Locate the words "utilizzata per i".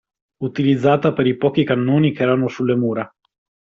0.45-1.37